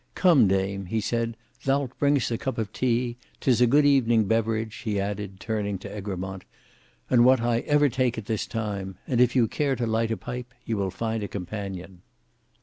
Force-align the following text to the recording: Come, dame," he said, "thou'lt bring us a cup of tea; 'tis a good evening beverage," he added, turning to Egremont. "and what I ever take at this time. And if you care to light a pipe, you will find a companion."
Come, 0.15 0.47
dame," 0.47 0.87
he 0.87 0.99
said, 0.99 1.37
"thou'lt 1.63 1.95
bring 1.99 2.17
us 2.17 2.31
a 2.31 2.37
cup 2.39 2.57
of 2.57 2.73
tea; 2.73 3.17
'tis 3.39 3.61
a 3.61 3.67
good 3.67 3.85
evening 3.85 4.23
beverage," 4.25 4.77
he 4.77 4.99
added, 4.99 5.39
turning 5.39 5.77
to 5.77 5.95
Egremont. 5.95 6.43
"and 7.07 7.23
what 7.23 7.39
I 7.41 7.59
ever 7.67 7.87
take 7.87 8.17
at 8.17 8.25
this 8.25 8.47
time. 8.47 8.95
And 9.05 9.21
if 9.21 9.35
you 9.35 9.47
care 9.47 9.75
to 9.75 9.85
light 9.85 10.09
a 10.09 10.17
pipe, 10.17 10.55
you 10.65 10.75
will 10.75 10.89
find 10.89 11.21
a 11.21 11.27
companion." 11.27 12.01